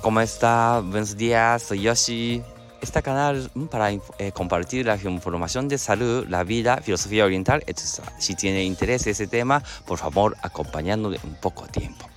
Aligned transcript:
¿cómo 0.00 0.20
está? 0.20 0.80
Buenos 0.80 1.16
días, 1.16 1.62
soy 1.62 1.82
Yoshi. 1.82 2.42
Este 2.80 3.02
canal 3.02 3.50
para 3.70 3.90
eh, 3.92 4.00
compartir 4.32 4.86
la 4.86 4.96
información 4.96 5.68
de 5.68 5.78
salud, 5.78 6.26
la 6.28 6.42
vida, 6.42 6.78
filosofía 6.82 7.24
oriental, 7.24 7.62
etc. 7.66 8.02
Si 8.18 8.34
tiene 8.34 8.64
interés 8.64 9.06
ese 9.06 9.26
tema, 9.26 9.62
por 9.86 9.98
favor, 9.98 10.36
acompañándole 10.42 11.20
un 11.22 11.34
poco 11.34 11.66
tiempo. 11.66 12.08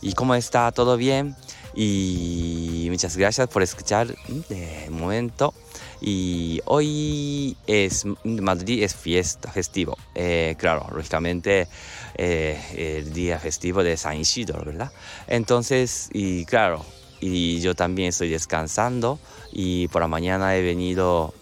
¿Y 0.00 0.12
cómo 0.12 0.34
está? 0.34 0.70
¿Todo 0.72 0.96
bien? 0.96 1.36
Y 1.74 2.86
muchas 2.90 3.16
gracias 3.16 3.48
por 3.48 3.62
escuchar 3.62 4.14
de 4.48 4.88
momento. 4.90 5.54
Y 6.00 6.60
hoy 6.64 7.56
es 7.66 8.04
Madrid 8.24 8.84
es 8.84 8.94
fiesta, 8.94 9.50
festivo. 9.50 9.98
Eh, 10.14 10.54
claro, 10.58 10.86
lógicamente 10.92 11.68
eh, 12.14 12.96
el 12.98 13.12
día 13.12 13.38
festivo 13.38 13.82
de 13.82 13.96
San 13.96 14.16
Isidro, 14.16 14.64
¿verdad? 14.64 14.92
Entonces, 15.26 16.08
y 16.12 16.44
claro, 16.44 16.84
y 17.20 17.60
yo 17.60 17.74
también 17.74 18.08
estoy 18.08 18.28
descansando 18.28 19.18
y 19.52 19.88
por 19.88 20.02
la 20.02 20.08
mañana 20.08 20.56
he 20.56 20.62
venido 20.62 21.34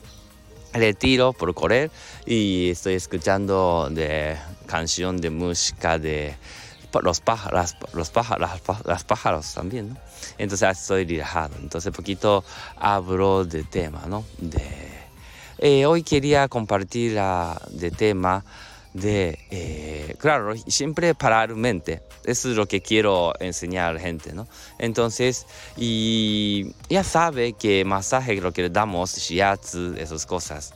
retiro 0.72 1.32
por 1.32 1.54
correr 1.54 1.90
y 2.24 2.70
estoy 2.70 2.94
escuchando 2.94 3.88
de 3.90 4.36
canción 4.66 5.16
de 5.18 5.30
música 5.30 5.98
de 5.98 6.36
los 7.02 7.20
pájaros, 7.20 7.76
los 7.92 8.10
pájaros, 8.10 8.50
las 8.84 9.04
pájaros 9.04 9.54
también, 9.54 9.90
¿no? 9.90 9.96
Entonces 10.38 10.78
estoy 10.78 11.04
relajado. 11.04 11.54
Entonces 11.60 11.92
poquito 11.92 12.44
hablo 12.76 13.44
de 13.44 13.64
tema, 13.64 14.04
¿no? 14.06 14.24
De, 14.38 14.96
eh, 15.58 15.86
hoy 15.86 16.02
quería 16.02 16.48
compartir 16.48 17.12
la, 17.12 17.60
de 17.70 17.90
tema 17.90 18.44
de, 18.96 19.38
eh, 19.50 20.14
claro, 20.18 20.56
siempre 20.66 21.14
parar 21.14 21.54
mente. 21.54 22.02
Eso 22.24 22.50
es 22.50 22.56
lo 22.56 22.66
que 22.66 22.80
quiero 22.80 23.34
enseñar 23.40 23.90
a 23.90 23.92
la 23.94 24.00
gente, 24.00 24.32
¿no? 24.32 24.48
Entonces, 24.78 25.46
y 25.76 26.72
ya 26.88 27.04
sabe 27.04 27.52
que 27.52 27.84
masaje, 27.84 28.40
lo 28.40 28.52
que 28.52 28.62
le 28.62 28.70
damos, 28.70 29.16
shiatsu, 29.16 29.94
esas 29.98 30.24
cosas, 30.24 30.72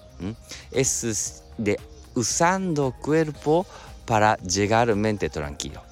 es 0.71 1.43
de 1.57 1.79
usando 2.15 2.95
cuerpo 3.01 3.67
para 4.05 4.37
llegar 4.39 4.95
mente 4.95 5.31
tranquilo. 5.31 5.83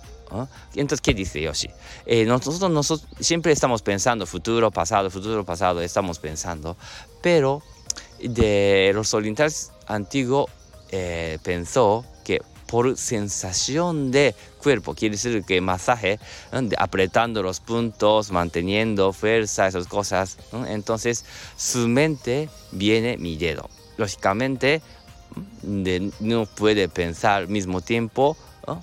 Entonces, 0.75 1.01
¿qué 1.01 1.15
dice 1.15 1.41
Yoshi? 1.41 1.71
Eh, 2.05 2.27
nosotros, 2.27 2.71
nosotros 2.71 3.09
siempre 3.19 3.53
estamos 3.53 3.81
pensando 3.81 4.27
futuro, 4.27 4.71
pasado, 4.71 5.09
futuro, 5.09 5.43
pasado, 5.43 5.81
estamos 5.81 6.19
pensando, 6.19 6.77
pero 7.23 7.63
de 8.21 8.91
los 8.95 9.15
orientales 9.15 9.73
antiguos 9.87 10.51
eh, 10.91 11.39
pensó 11.43 12.05
que 12.29 12.43
por 12.67 12.99
sensación 12.99 14.11
de 14.11 14.35
cuerpo, 14.63 14.95
quiere 14.95 15.15
decir 15.15 15.43
que 15.45 15.63
masaje, 15.63 16.21
apretando 16.77 17.43
los 17.43 17.61
puntos, 17.61 18.31
manteniendo 18.31 19.15
fuerza, 19.15 19.67
esas 19.67 19.87
cosas, 19.87 20.37
entonces 20.67 21.25
su 21.57 21.89
mente 21.89 22.51
viene 22.71 23.17
mi 23.17 23.39
dedo. 23.39 23.71
Lógicamente, 23.97 24.83
no 26.21 26.45
puede 26.45 26.91
pensar 26.91 27.39
al 27.39 27.49
mismo 27.49 27.81
tiempo 27.81 28.37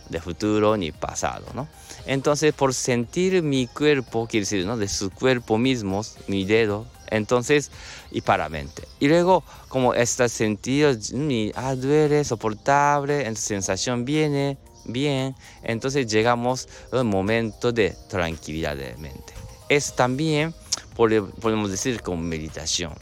de 0.10 0.20
futuro 0.20 0.76
ni 0.76 0.92
pasado, 0.92 1.46
¿no? 1.54 1.68
Entonces, 2.08 2.52
por 2.52 2.74
sentir 2.74 3.44
mi 3.44 3.68
cuerpo, 3.68 4.26
quiere 4.26 4.46
decir, 4.46 4.66
¿no? 4.66 4.78
De 4.78 4.88
su 4.88 5.12
cuerpo 5.12 5.60
mismo, 5.60 6.02
mi 6.28 6.46
dedo, 6.46 6.88
entonces, 7.12 7.72
y 8.12 8.22
para 8.22 8.50
mente. 8.50 8.84
Y 9.00 9.08
luego, 9.08 9.44
como 9.68 9.94
este 9.94 10.28
sentido, 10.30 10.94
mi, 11.14 11.52
ah, 11.56 11.76
duele, 11.76 12.24
soportable, 12.24 13.26
en 13.26 13.36
sensación 13.36 14.06
viene, 14.06 14.58
bien, 14.86 15.36
entonces 15.64 16.08
llegamos 16.08 16.68
a 16.92 17.02
un 17.02 17.08
momento 17.08 17.72
de 17.72 17.96
tranquilidad 18.10 18.76
de 18.76 18.96
mente. 18.98 19.34
Es 19.70 19.96
también, 19.96 20.54
podemos 20.96 21.72
decir, 21.72 22.02
como 22.02 22.22
meditación, 22.22 22.94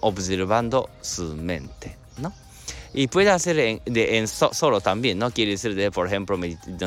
observando 0.00 0.88
su 1.00 1.34
mente. 1.34 1.99
Y 2.92 3.06
puede 3.06 3.30
hacer 3.30 3.80
de, 3.84 4.26
solo 4.26 4.80
también, 4.80 5.18
¿no? 5.18 5.30
Quiere 5.30 5.52
decir, 5.52 5.74
de, 5.74 5.92
por 5.92 6.06
ejemplo, 6.06 6.38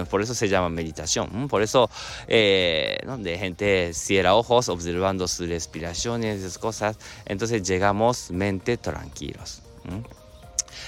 por 0.10 0.22
eso 0.22 0.36
se 0.36 0.50
llama 0.50 0.70
meditación. 0.70 1.48
Por 1.48 1.62
eso, 1.62 1.90
eh, 2.28 2.98
¿no? 3.06 3.18
gente 3.24 3.94
cierra 3.94 4.36
ojos 4.36 4.68
observando 4.68 5.28
sus 5.28 5.48
respiraciones, 5.48 6.40
esas 6.40 6.58
cosas. 6.58 6.98
Entonces 7.26 7.64
llegamos 7.64 8.32
mente 8.32 8.78
tranquilos. 8.78 9.62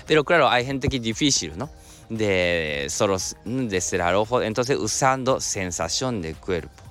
Pero 0.05 0.23
claro, 0.23 0.49
hay 0.49 0.65
gente 0.65 0.89
que 0.89 0.97
es 0.97 1.01
difícil, 1.01 1.57
¿no? 1.57 1.69
De 2.09 2.87
solo 2.89 3.17
de 3.45 3.81
cerrar 3.81 4.15
ojos, 4.15 4.43
entonces 4.43 4.77
usando 4.77 5.39
sensación 5.39 6.21
del 6.21 6.35
cuerpo. 6.35 6.83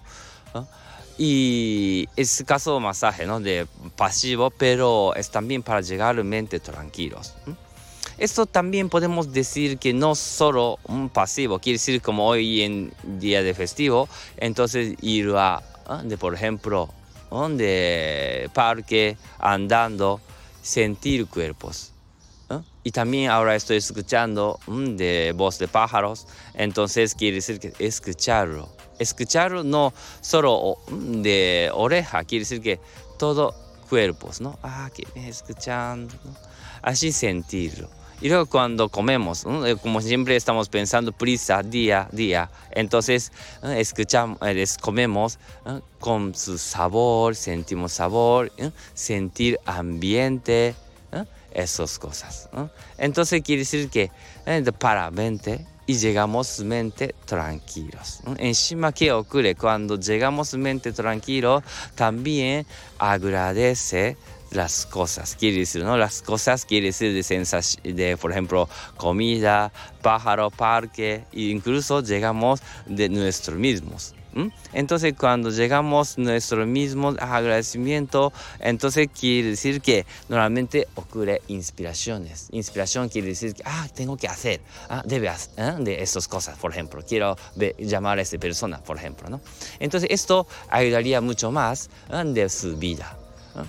Y 1.16 2.08
es 2.16 2.42
caso 2.44 2.74
de 2.74 2.80
masaje, 2.80 3.24
¿no? 3.24 3.38
De 3.38 3.68
pasivo, 3.94 4.50
pero 4.50 5.14
es 5.14 5.30
también 5.30 5.62
para 5.62 5.80
llegar 5.80 6.18
a 6.18 6.22
mente 6.24 6.58
tranquilos. 6.58 7.34
Esto 8.18 8.46
también 8.46 8.88
podemos 8.88 9.32
decir 9.32 9.78
que 9.78 9.92
no 9.92 10.14
solo 10.14 10.78
un 10.84 11.08
pasivo, 11.08 11.58
quiere 11.58 11.78
decir 11.78 12.00
como 12.00 12.26
hoy 12.26 12.62
en 12.62 12.92
día 13.02 13.42
de 13.42 13.54
festivo, 13.54 14.08
entonces 14.36 14.94
ir 15.00 15.30
a, 15.36 15.56
¿ah? 15.86 16.02
de 16.04 16.16
por 16.16 16.34
ejemplo, 16.34 16.90
de 17.50 18.48
parque, 18.54 19.16
andando, 19.40 20.20
sentir 20.62 21.26
cuerpos. 21.26 21.90
¿ah? 22.50 22.62
Y 22.84 22.92
también 22.92 23.30
ahora 23.30 23.56
estoy 23.56 23.78
escuchando 23.78 24.60
de 24.68 25.32
voz 25.34 25.58
de 25.58 25.66
pájaros, 25.66 26.28
entonces 26.54 27.16
quiere 27.16 27.36
decir 27.36 27.58
que 27.58 27.72
escucharlo. 27.80 28.68
Escucharlo 29.00 29.64
no 29.64 29.92
solo 30.20 30.78
de 30.88 31.68
oreja, 31.74 32.22
quiere 32.22 32.44
decir 32.44 32.62
que 32.62 32.78
todo 33.18 33.52
cuerpos, 33.88 34.40
¿no? 34.40 34.56
Ah, 34.62 34.88
que 34.94 35.04
me 35.16 35.28
escuchando, 35.28 36.14
Así 36.80 37.12
sentirlo. 37.12 37.88
Y 38.20 38.28
luego 38.28 38.46
cuando 38.46 38.88
comemos, 38.88 39.44
eh, 39.66 39.76
como 39.82 40.00
siempre 40.00 40.36
estamos 40.36 40.68
pensando 40.68 41.12
prisa 41.12 41.62
día 41.62 42.08
a 42.10 42.16
día, 42.16 42.50
entonces 42.70 43.32
escuchamos, 43.62 44.38
eh, 44.42 44.64
comemos 44.80 45.38
con 45.98 46.34
su 46.34 46.58
sabor, 46.58 47.34
sentimos 47.34 47.92
sabor, 47.92 48.52
sentir 48.94 49.58
ambiente, 49.64 50.74
esas 51.52 51.98
cosas. 51.98 52.48
Entonces 52.98 53.42
quiere 53.42 53.60
decir 53.60 53.88
que 53.88 54.10
para 54.78 55.10
mente 55.10 55.64
y 55.86 55.94
llegamos 55.94 56.60
mente 56.60 57.14
tranquilos. 57.26 58.20
Encima, 58.38 58.92
¿qué 58.92 59.12
ocurre? 59.12 59.54
Cuando 59.54 59.98
llegamos 59.98 60.54
mente 60.54 60.92
tranquilo, 60.92 61.62
también 61.94 62.66
agradece 62.98 64.16
las 64.54 64.86
cosas, 64.86 65.36
quiere 65.38 65.58
decir, 65.58 65.84
¿no? 65.84 65.96
Las 65.96 66.22
cosas 66.22 66.64
quiere 66.64 66.86
decir 66.88 67.12
de 67.12 67.22
sensación, 67.22 67.96
de, 67.96 68.16
por 68.16 68.30
ejemplo, 68.30 68.68
comida, 68.96 69.72
pájaro, 70.02 70.50
parque, 70.50 71.24
e 71.32 71.42
incluso 71.42 72.00
llegamos 72.00 72.60
de 72.86 73.08
nuestros 73.08 73.58
mismos. 73.58 74.14
Entonces, 74.72 75.14
cuando 75.18 75.50
llegamos 75.50 76.18
nuestro 76.18 76.66
mismo 76.66 77.14
agradecimiento, 77.20 78.32
entonces 78.58 79.08
quiere 79.08 79.50
decir 79.50 79.80
que 79.80 80.06
normalmente 80.28 80.88
ocurre 80.94 81.40
inspiraciones. 81.48 82.48
Inspiración 82.50 83.08
quiere 83.08 83.28
decir 83.28 83.54
que, 83.54 83.62
ah, 83.64 83.86
tengo 83.94 84.16
que 84.16 84.26
hacer, 84.26 84.60
ah, 84.88 85.02
debe 85.04 85.28
hacer 85.28 85.52
¿eh? 85.56 85.76
de 85.78 86.02
esas 86.02 86.26
cosas, 86.26 86.58
por 86.58 86.72
ejemplo. 86.72 87.02
Quiero 87.06 87.36
llamar 87.78 88.18
a 88.18 88.22
esa 88.22 88.38
persona, 88.38 88.82
por 88.82 88.96
ejemplo, 88.96 89.28
¿no? 89.28 89.40
Entonces, 89.78 90.10
esto 90.10 90.46
ayudaría 90.68 91.20
mucho 91.20 91.52
más 91.52 91.88
¿eh? 92.10 92.22
de 92.26 92.48
su 92.48 92.76
vida. 92.76 93.16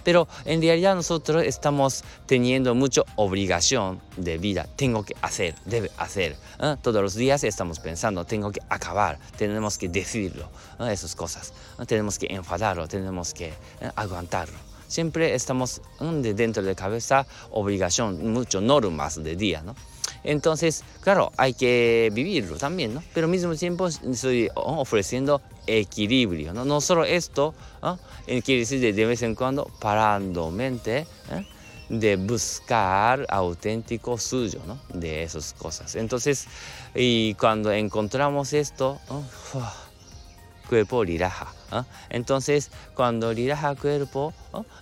Pero 0.03 0.27
en 0.45 0.61
realidad 0.61 0.95
nosotros 0.95 1.43
estamos 1.43 2.03
teniendo 2.25 2.73
mucha 2.75 3.01
obligación 3.15 4.01
de 4.17 4.37
vida. 4.37 4.67
Tengo 4.75 5.03
que 5.03 5.15
hacer, 5.21 5.55
debe 5.65 5.91
hacer. 5.97 6.35
Todos 6.81 7.01
los 7.01 7.15
días 7.15 7.43
estamos 7.43 7.79
pensando, 7.79 8.25
tengo 8.25 8.51
que 8.51 8.61
acabar, 8.69 9.19
tenemos 9.37 9.77
que 9.77 9.89
decirlo, 9.89 10.49
esas 10.79 11.15
cosas. 11.15 11.53
Tenemos 11.87 12.17
que 12.17 12.27
enfadarlo, 12.29 12.87
tenemos 12.87 13.33
que 13.33 13.47
¿eh? 13.47 13.53
aguantarlo. 13.95 14.57
Siempre 14.87 15.33
estamos 15.33 15.81
dentro 15.99 16.61
de 16.63 16.69
la 16.69 16.75
cabeza 16.75 17.25
obligación, 17.51 18.31
mucho 18.31 18.61
normas 18.61 19.21
de 19.21 19.35
día, 19.35 19.61
¿no? 19.61 19.75
Entonces, 20.25 20.83
claro, 21.01 21.31
hay 21.37 21.53
que 21.53 22.11
vivirlo 22.13 22.57
también, 22.57 22.93
¿no? 22.93 23.03
Pero 23.13 23.25
al 23.25 23.31
mismo 23.31 23.55
tiempo 23.55 23.87
estoy 23.87 24.49
ofreciendo 24.55 25.41
equilibrio, 25.67 26.53
¿no? 26.53 26.65
No 26.65 26.81
solo 26.81 27.05
esto, 27.05 27.53
¿no? 27.81 27.99
Eh, 28.27 28.41
quiere 28.41 28.61
decir 28.61 28.79
de, 28.79 29.05
vez 29.05 29.21
en 29.21 29.35
cuando 29.35 29.65
parando 29.79 30.51
mente, 30.51 31.07
¿eh? 31.31 31.45
de 31.89 32.15
buscar 32.15 33.25
auténtico 33.29 34.17
suyo, 34.17 34.59
¿no? 34.65 34.79
De 34.93 35.23
esas 35.23 35.53
cosas. 35.53 35.95
Entonces, 35.95 36.47
y 36.95 37.35
cuando 37.35 37.71
encontramos 37.71 38.53
esto, 38.53 38.99
cuerpo 40.65 41.03
relaja. 41.03 41.53
Entonces, 42.09 42.71
cuando 42.93 43.33
relaja 43.33 43.71
el 43.71 43.77
cuerpo, 43.77 44.33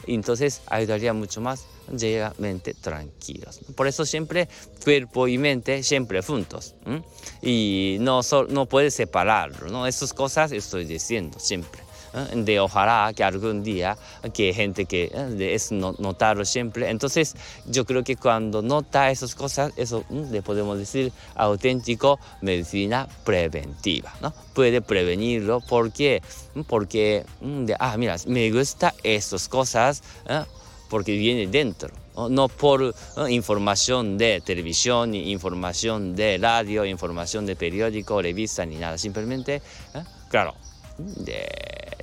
entonces 0.08 0.62
ayudaría 0.68 1.14
mucho 1.14 1.42
más 1.42 1.66
llega 1.92 2.34
mente 2.38 2.74
tranquilos. 2.74 3.60
Por 3.76 3.88
eso 3.88 4.06
siempre 4.06 4.48
cuerpo 4.84 5.28
y 5.28 5.38
mente 5.38 5.84
siempre 5.84 6.22
juntos. 6.22 6.76
Y 7.42 7.98
no, 8.00 8.22
no 8.50 8.66
puedes 8.68 8.94
separarlo. 8.94 9.68
¿no? 9.70 9.88
Esas 9.88 10.14
cosas 10.14 10.52
estoy 10.52 10.86
diciendo 10.86 11.40
siempre. 11.40 11.83
De 12.34 12.60
ojalá 12.60 13.12
que 13.16 13.24
algún 13.24 13.64
día 13.64 13.98
que 14.34 14.54
gente 14.54 14.86
que 14.86 15.12
es 15.40 15.72
notar 15.72 16.46
siempre. 16.46 16.90
Entonces 16.90 17.36
yo 17.66 17.86
creo 17.86 18.04
que 18.04 18.16
cuando 18.16 18.62
nota 18.62 19.12
esas 19.12 19.36
cosas 19.36 19.74
eso 19.78 20.04
le 20.10 20.42
podemos 20.42 20.78
decir 20.78 21.12
auténtico 21.36 22.20
medicina 22.42 23.08
preventiva 23.24 24.14
no 24.22 24.34
puede 24.54 24.82
prevenirlo. 24.82 25.62
Porque 25.68 26.22
porque 26.68 27.26
ah 27.80 27.98
mira 27.98 28.16
me 28.28 28.52
gusta 28.52 28.94
estas 29.04 29.48
cosas 29.48 30.04
porque 30.90 31.14
viene 31.14 31.48
dentro 31.48 31.90
no 32.30 32.48
por 32.48 32.94
información 33.28 34.20
de 34.20 34.40
televisión, 34.42 35.10
ni 35.12 35.32
información 35.32 36.16
de 36.16 36.38
radio, 36.38 36.86
información 36.86 37.48
de 37.48 37.56
periódico, 37.56 38.22
revista, 38.22 38.66
ni 38.68 38.76
nada. 38.76 39.00
Simplemente, 39.00 39.64
claro, 40.30 40.54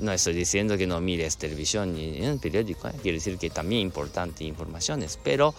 no 0.00 0.12
estoy 0.12 0.34
diciendo 0.34 0.76
que 0.76 0.86
no 0.86 1.00
mires 1.00 1.36
televisión 1.36 1.94
ni 1.94 2.38
periódico, 2.38 2.88
¿eh? 2.88 2.92
quiero 3.02 3.16
decir 3.16 3.38
que 3.38 3.50
también 3.50 3.82
importante 3.82 4.44
informaciones, 4.44 5.18
pero 5.22 5.54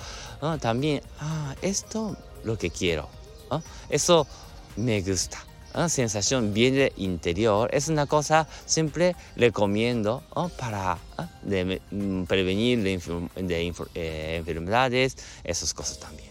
también, 0.59 1.01
ah, 1.19 1.55
esto 1.61 2.17
lo 2.43 2.57
que 2.57 2.69
quiero, 2.69 3.07
eso 3.89 4.27
me 4.77 5.01
gusta. 5.01 5.43
sensación 5.87 6.53
bien 6.53 6.75
de 6.75 6.93
interior 6.97 7.69
es 7.73 7.87
una 7.87 8.05
cosa 8.05 8.47
siempre 8.65 9.15
recomiendo 9.37 10.23
para 10.57 10.97
mm, 11.91 12.23
prevenir 12.23 12.83
de, 12.83 12.99
eh, 13.95 14.35
enfermedades, 14.37 15.17
esas 15.43 15.73
cosas 15.73 15.99
también. 15.99 16.30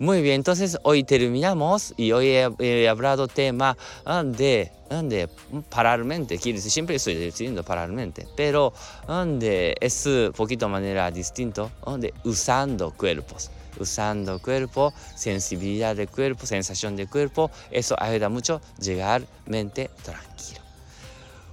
Muy 0.00 0.22
bien, 0.22 0.36
entonces 0.36 0.78
hoy 0.82 1.04
terminamos 1.04 1.92
y 1.94 2.12
hoy 2.12 2.28
he, 2.58 2.88
hablado 2.88 3.28
tema 3.28 3.76
ah, 4.06 4.22
de, 4.24 4.72
ah, 4.88 5.02
de 5.02 5.28
paralmente, 5.68 6.38
quiero 6.38 6.56
decir, 6.56 6.72
siempre 6.72 6.96
estoy 6.96 7.16
diciendo 7.16 7.62
paralmente, 7.62 8.26
pero 8.34 8.72
ah, 9.08 9.26
de, 9.26 9.76
es 9.78 10.06
un 10.06 10.32
poquito 10.34 10.70
manera 10.70 11.10
distinto 11.10 11.70
de 11.98 12.14
usando 12.24 12.92
cuerpos 12.92 13.50
usando 13.78 14.40
cuerpo, 14.40 14.94
sensibilidad 15.16 15.94
del 15.94 16.08
cuerpo, 16.08 16.46
sensación 16.46 16.96
del 16.96 17.10
cuerpo, 17.10 17.50
eso 17.70 17.94
ayuda 17.98 18.30
mucho 18.30 18.62
llegar 18.80 19.22
mente 19.46 19.90
tranquilo. 20.02 20.60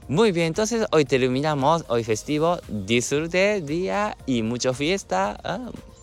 Muy 0.08 0.32
bien, 0.32 0.48
entonces 0.48 0.86
hoy 0.92 1.04
terminamos, 1.04 1.84
hoy 1.90 2.06
festivo, 2.06 2.60
disfrute 2.70 3.60
día 3.60 4.16
y 4.26 4.42
mucha 4.42 4.74
fiesta 4.74 5.38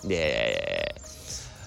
de 0.02 0.73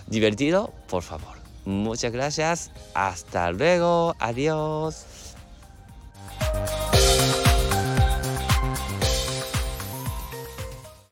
divertido, 0.08 0.74
por 0.88 1.04
favor. 1.04 1.38
Muchas 1.66 2.12
gracias. 2.12 2.72
Hasta 2.94 3.52
luego. 3.52 4.16
Adiós. 4.20 5.06